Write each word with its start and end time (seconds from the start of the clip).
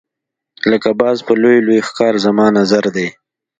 لکه 0.71 0.89
باز 0.99 1.17
په 1.27 1.33
لوی 1.41 1.57
لوی 1.67 1.79
ښکار 1.87 2.13
زما 2.25 2.45
نظر 2.59 2.83
دی. 2.95 3.07